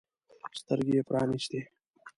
سترګې 0.59 0.93
يې 0.97 1.01
پرانیستې. 1.09 1.59